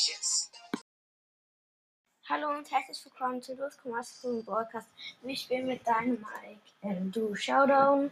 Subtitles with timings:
[0.00, 0.50] Precious.
[2.26, 4.88] Hallo und herzlich willkommen zu Los Kommastro Broadcast.
[5.20, 8.10] Wir spielen mit Dynamite ähm, Du Showdown.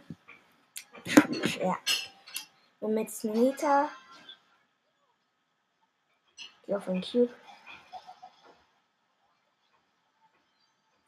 [1.59, 1.79] Ja.
[2.79, 3.89] Und mit Snita.
[6.67, 7.33] Die auf den Cube.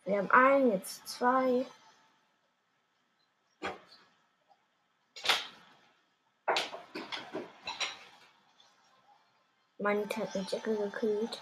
[0.05, 1.63] Wir haben einen, jetzt zwei.
[9.81, 11.41] Meine hat mit Jacke gekühlt.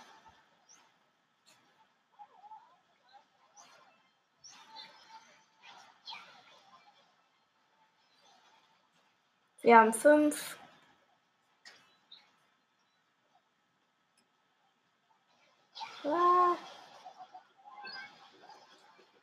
[9.61, 10.57] Wir haben fünf.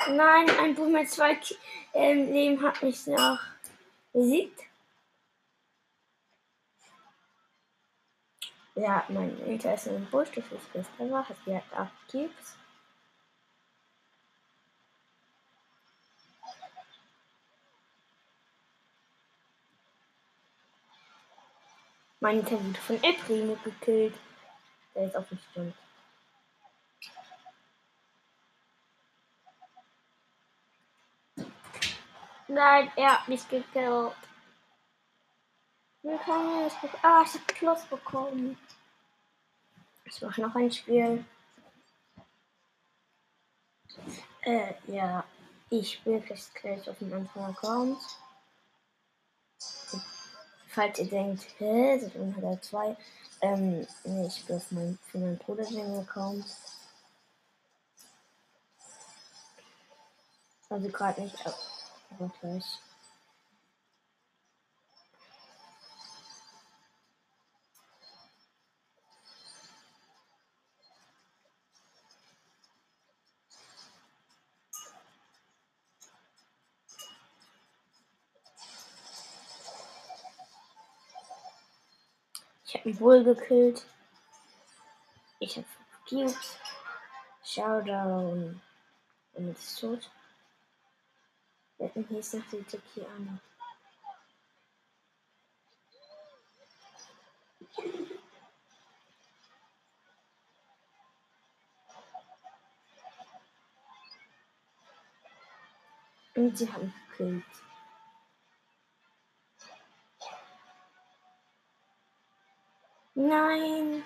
[0.08, 1.40] Nein, ein Buch mit zwei
[1.94, 3.40] ähm, Leben hat mich noch
[4.12, 4.60] besiegt.
[8.76, 12.58] Ja, mein Interesse Busch, das ist gestern war, hat direkt 8 Cubes.
[22.20, 24.14] Mein Inter wurde von El Primo gekillt.
[24.94, 25.74] Der ist auf dem Stund.
[32.48, 34.12] Nein, er hat mich gekillt.
[36.06, 38.56] Können jetzt Ah, ich hab Plus bekommen.
[40.04, 41.24] Ich mache noch ein Spiel.
[44.42, 45.24] Äh, ja.
[45.68, 47.98] Ich spiele vielleicht gleich auf dem anderen Account.
[50.68, 52.96] Falls ihr denkt, hä, sind unter zwei.
[53.40, 56.46] Ähm, nee, ich spiele auf meinem, für meinen Bruder den Account.
[60.68, 61.36] Also gerade nicht,
[62.10, 62.80] aber gleich.
[82.92, 83.84] Bull gekillt.
[85.40, 85.66] Ich habe
[86.08, 86.56] Cubes.
[87.44, 88.60] Showdown.
[89.34, 90.10] Und jetzt ist tot.
[91.78, 93.38] Wetten, hier ist noch die Tekiana.
[106.34, 107.65] Und sie haben gekillt.
[113.18, 114.04] Nein!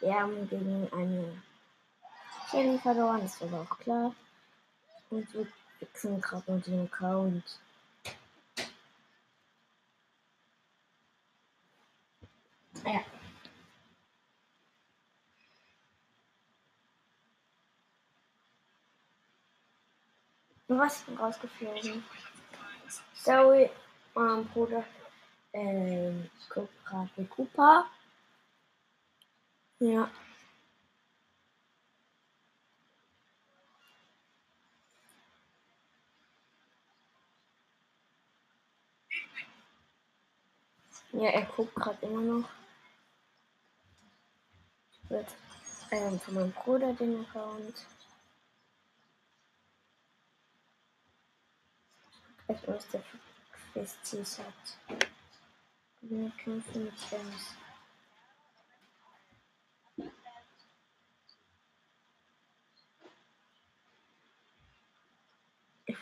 [0.00, 1.42] Wir haben gegen eine
[2.50, 4.14] Shelly verloren, das war auch klar.
[5.08, 5.46] Und wir
[5.80, 7.58] wechseln gerade mit dem Account.
[12.84, 13.00] Ja.
[20.68, 22.04] Was ist rausgeflogen?
[23.14, 23.70] Sorry,
[24.14, 24.84] mein Bruder.
[25.54, 27.86] Ähm, guck gerade Cooper.
[29.78, 30.10] Ja.
[41.12, 42.48] Ja, er guckt gerade immer noch.
[45.08, 45.26] Würde
[45.90, 47.86] ähm, von meinem Bruder den Account.
[52.48, 53.02] Ich muss der
[54.38, 54.98] hat.
[56.00, 57.65] Wir kämpfen mit Ems.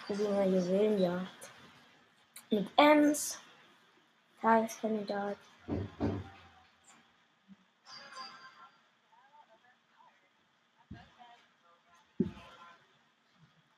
[0.06, 1.50] Mal Juwelenjagd.
[2.50, 3.40] Mit Ems.
[4.42, 5.38] Tageskandidat.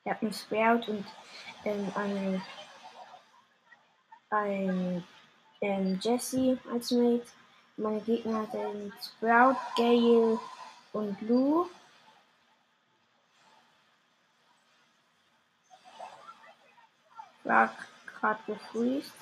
[0.03, 1.05] Ich habe einen Sprout und
[1.63, 2.41] ähm, eine,
[4.29, 5.03] ein
[5.61, 7.27] ähm, Jesse als Mate.
[7.77, 10.39] Meine Gegner hatten Sprout, Gale
[10.91, 11.69] und Lou.
[17.47, 17.73] War
[18.05, 19.13] gerade gefreezed.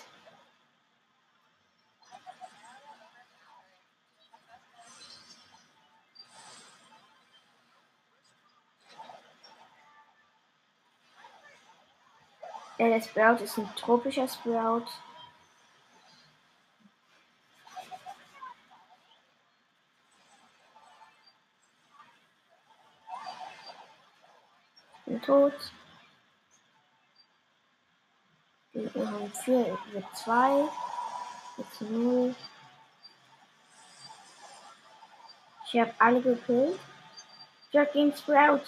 [12.80, 14.88] Ja, der Sprout ist ein tropischer Sprout.
[25.22, 25.54] Tot.
[29.06, 30.68] Wir haben 4, wir 2,
[31.58, 32.36] jetzt 0.
[35.68, 36.80] Ich habe alle gekillt.
[37.72, 38.62] Jogging Sprout.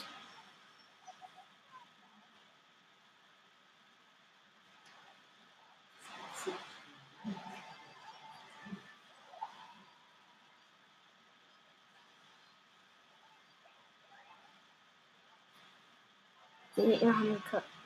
[16.75, 17.43] Die Gegner haben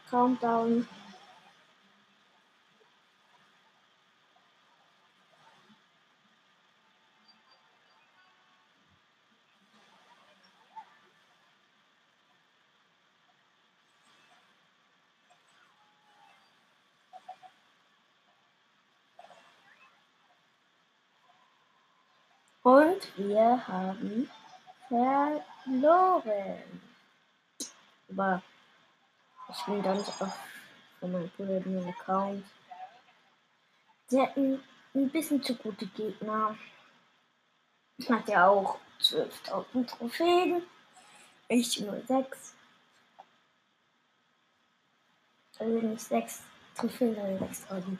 [0.09, 0.85] Countdown.
[22.63, 24.29] Und wir haben
[24.87, 26.81] verloren.
[28.09, 28.41] Aber
[29.49, 30.37] ich bin ganz auf
[30.99, 32.45] von meinem Bruder den Account.
[34.07, 34.63] Sie hatten
[34.93, 36.55] ein bisschen zu gute Gegner.
[38.07, 40.63] Hat ja auch 12.000 Trophäen.
[41.47, 42.55] Ich nur 6.
[45.57, 46.43] Also nicht 6
[46.75, 47.97] Trophäen, sondern 6.000.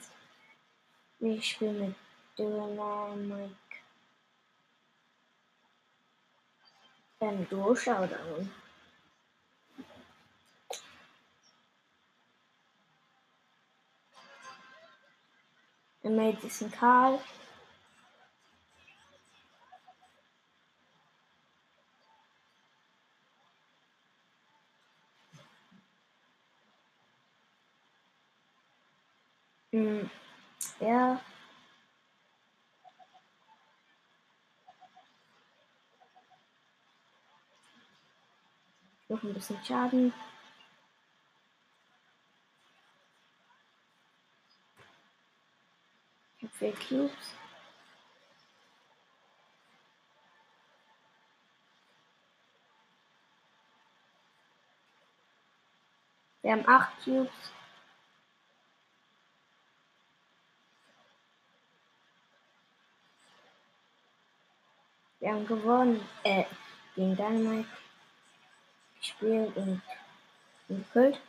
[1.19, 1.95] Ich spiele mit
[2.37, 3.55] Dynamik.
[7.21, 8.51] Ähm, Duo Showdown.
[16.03, 17.19] Der Mate ist ein Karl.
[29.71, 30.09] Hm,
[30.79, 31.21] ja.
[39.11, 40.13] Noch ein bisschen Schaden.
[46.37, 47.35] Ich habe vier Cubes.
[56.41, 57.29] Wir haben acht Cubes.
[65.19, 66.07] Wir haben gewonnen.
[66.23, 66.45] Äh,
[66.95, 67.67] gegen Dynamite
[69.01, 69.81] gespielt und,
[70.69, 71.19] und gekillt.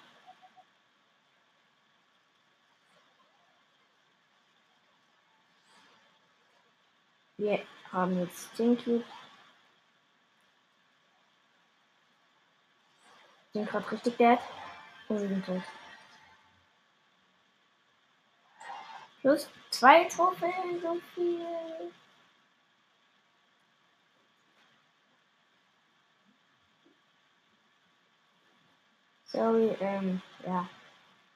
[7.38, 9.04] Wir haben jetzt 10 Cubes.
[13.52, 14.38] Sind gerade richtig dead.
[15.08, 15.62] Und wir sind tot.
[19.20, 21.92] Plus zwei Trophäen, so viel.
[29.32, 30.68] Sorry, ähm, ja.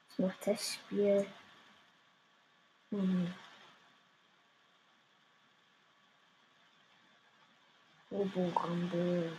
[0.09, 1.25] Ich noch Testspiel.
[2.91, 3.33] Hm.
[8.11, 9.35] Robo Rumble.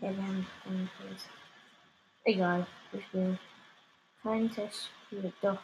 [0.00, 1.30] Test.
[2.24, 3.38] Egal, ich spiele
[4.22, 5.32] kein Testspiel.
[5.40, 5.58] Doch.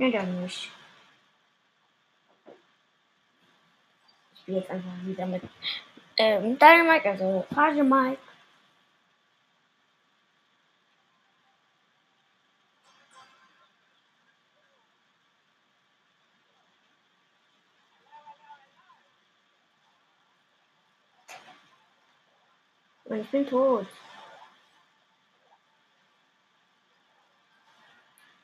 [0.00, 0.70] Nee, dann nicht.
[4.32, 5.42] Ich spiele jetzt einfach wieder mit
[6.16, 8.18] ähm, Dynamite, also Rage Mike.
[23.04, 23.86] Und ich bin tot.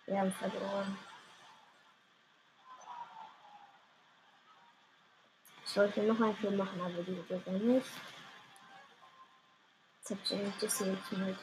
[0.04, 0.98] Wir haben verloren.
[5.76, 7.86] Sollte noch ein Film machen, aber die geht ja nicht.
[9.98, 11.36] Jetzt hab ich eigentlich das jetzt mit.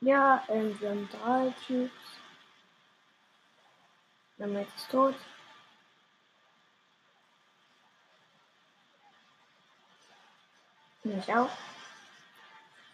[0.00, 1.90] Ja, ähm, wir haben drei Cubes.
[4.36, 5.14] Damit ist tot.
[11.04, 11.50] Mich auch.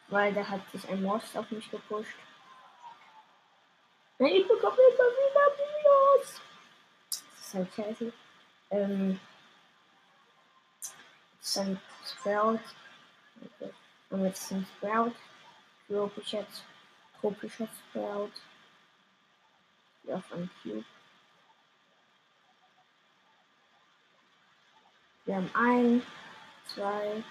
[0.09, 2.17] Weil da hat sich ein Most auf mich gepusht.
[4.19, 6.41] Nein, ich bekomme immer wieder Minus.
[7.09, 8.13] Das ist halt scheiße.
[8.71, 9.21] Ähm.
[11.39, 12.61] Das ist Sprout.
[13.43, 13.73] Okay.
[14.11, 15.13] Und jetzt ist ein Sprout.
[15.87, 16.47] Tropischer,
[17.21, 18.33] tropischer Sprout.
[20.03, 20.85] Hier auf einem Cube.
[25.25, 26.03] Wir haben ein,
[26.67, 27.23] zwei,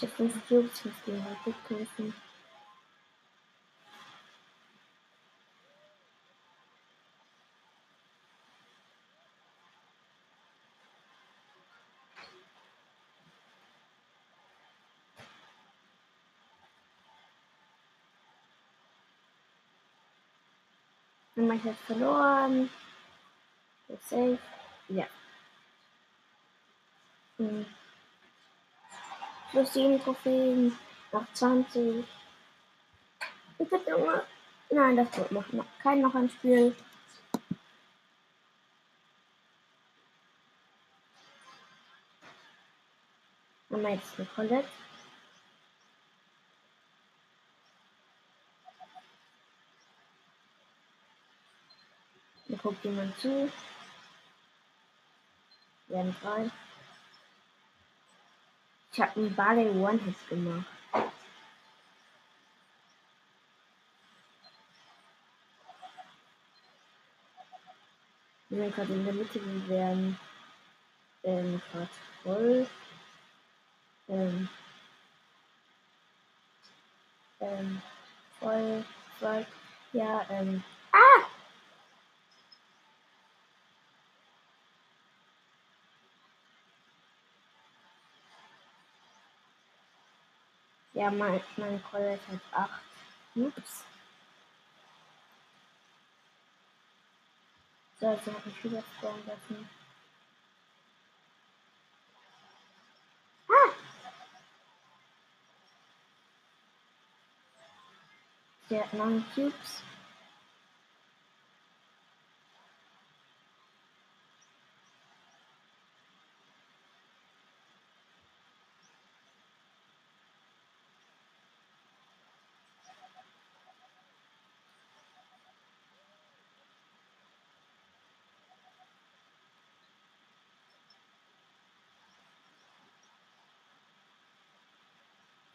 [0.00, 2.14] Ich habe fünf Cubes, fünf Dinger wegkämpfen.
[21.36, 22.70] Dann ich jetzt verloren.
[24.08, 24.38] Safe.
[24.88, 25.06] Ja.
[27.36, 27.66] Hm.
[29.50, 30.78] Plus 7 Trophäen.
[31.12, 32.04] Noch 20.
[33.58, 34.22] Bitte, Junge.
[34.70, 36.74] Nein, das wird noch, noch kein noch ein Spiel.
[43.68, 44.68] Mal jetzt eine Colette.
[52.46, 53.50] Mir guckt jemand zu.
[55.88, 56.50] Wir haben drei.
[59.00, 60.66] Ich habe einen Barley One-Hit gemacht.
[68.50, 70.18] Wir sind gerade in der Mitte, wir werden
[71.24, 71.88] ähm, gerade
[72.22, 72.66] voll.
[74.10, 74.48] Ähm,
[77.40, 77.82] ähm,
[78.38, 78.84] voll,
[79.18, 79.46] voll,
[79.94, 81.39] ja, ähm, ah!
[91.00, 92.20] Ja, mein, mein College
[92.52, 92.70] hat 8.
[93.36, 93.84] Ups.
[97.98, 99.70] So, jetzt habe ich wieder spawnen lassen.
[103.48, 103.72] Ah!
[108.68, 109.82] Der hat 9 Cubes.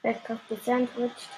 [0.06, 1.30] Weltcup gesandwiched.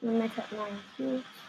[0.00, 1.47] Moment hat 9 Cubes.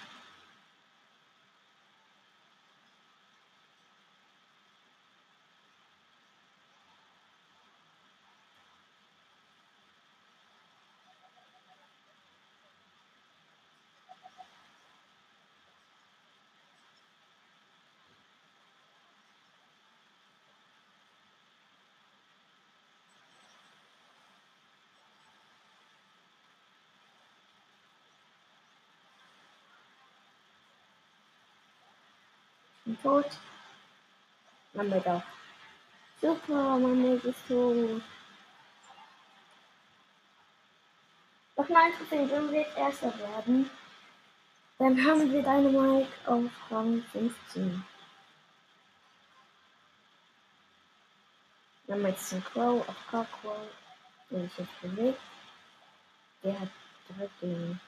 [32.90, 33.26] Bin tot.
[34.76, 35.24] Haben wir doch.
[36.22, 38.02] Super, Weg ist tot.
[41.56, 43.70] Noch mal interessiert, wenn wir jetzt Erster werden,
[44.78, 47.84] dann haben wir deine Mike auf Rang 15.
[51.88, 53.70] Dann haben jetzt den Crow auf Cockwell,
[54.30, 55.22] der sich jetzt bewegt.
[56.44, 56.70] Der hat
[57.10, 57.80] direkt den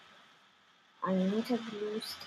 [1.01, 2.17] einen Meter gelöst.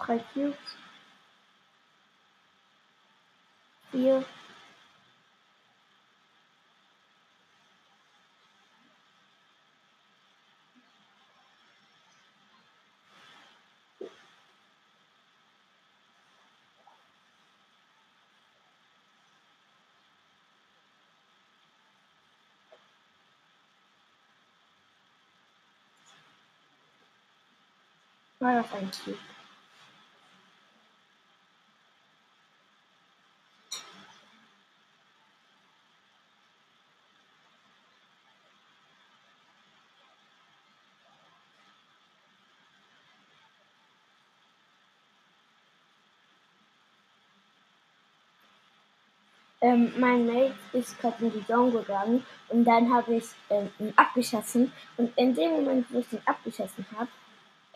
[0.00, 0.54] drei, you.
[3.92, 4.24] Vier.
[28.40, 29.33] Why was I?
[49.64, 53.94] Ähm, mein Mate ist gerade in die Zone gegangen und dann habe ich ähm, ihn
[53.96, 57.08] abgeschossen und in dem Moment, wo ich ihn abgeschossen habe,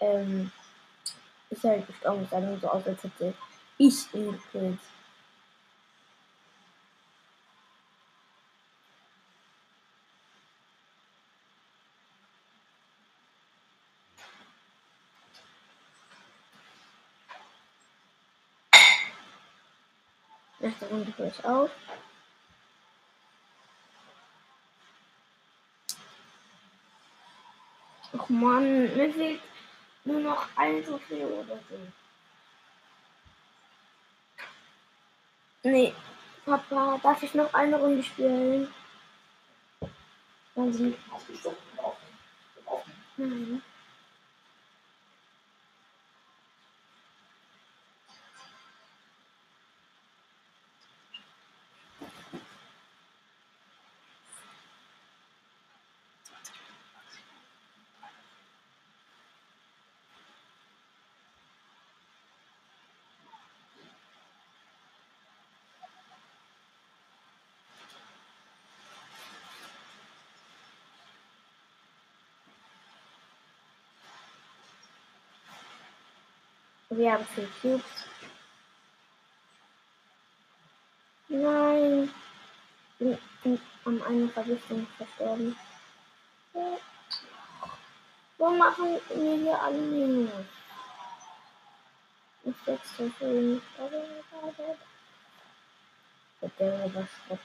[0.00, 0.52] ähm,
[1.48, 2.24] ist er halt gestorben.
[2.24, 3.32] Es sah nur so aus, als hätte
[3.78, 4.78] ich ihn gekillt.
[21.28, 21.70] Ich auf.
[28.12, 29.40] Och man, mir fehlt
[30.04, 31.78] nur noch ein Trophäe oder so.
[35.62, 35.92] Nee,
[36.46, 38.72] Papa, darf ich noch eine Runde spielen?
[40.56, 40.94] Also,
[43.16, 43.62] nein.
[76.98, 77.84] Wir haben vier Cubes.
[81.28, 82.12] Nein.
[82.98, 85.56] Bin, bin an einer Vergiftung verstorben.
[88.38, 90.32] Wo machen wir hier alle Minus?
[92.42, 93.62] Ich sechs Trophäen.
[96.58, 97.38] Der war Schrott.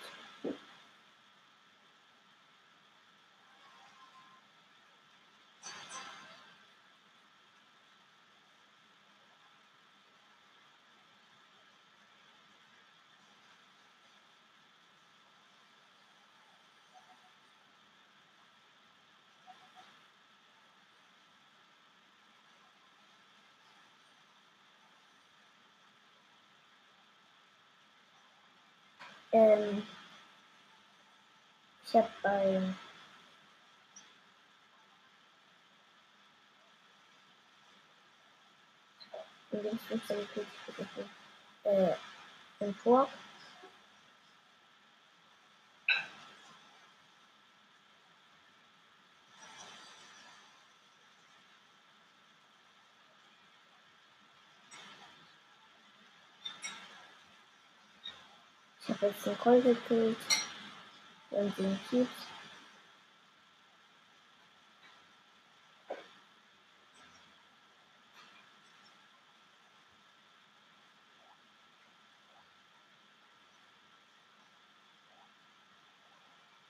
[29.34, 29.84] Ähm,
[31.86, 32.78] ich habe ein
[39.52, 40.18] in dem 15
[41.64, 41.94] äh,
[42.60, 43.08] empor.
[58.86, 60.18] Ich habe jetzt den Call gekillt.
[61.32, 62.08] Und den Cubes.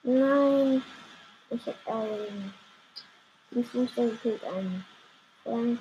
[0.04, 0.84] Nein.
[1.49, 2.54] Ich habe einen.
[3.52, 4.86] Den Fußball gekillt einen.
[5.43, 5.80] Frank.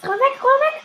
[0.00, 0.82] Jetzt roll weg, roll weg!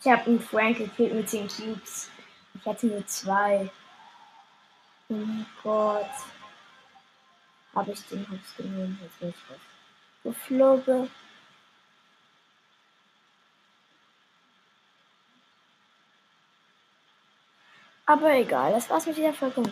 [0.00, 2.10] Ich habe einen Frank gekillt mit 10 Cubes.
[2.54, 3.68] Ich hatte nur zwei.
[5.08, 6.06] Oh mein Gott.
[7.74, 9.00] Habe ich den Hops genommen?
[9.02, 9.60] Jetzt bin ich raus.
[10.22, 11.10] Geflogen.
[18.06, 19.62] Aber egal, das war's mit dieser Folge.